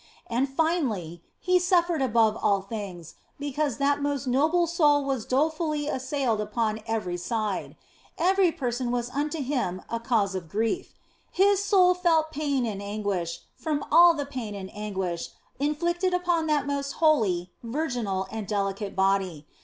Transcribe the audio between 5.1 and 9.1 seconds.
dolefully assailed upon every side; every person